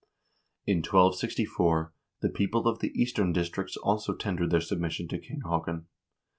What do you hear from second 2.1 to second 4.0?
the people of the eastern districts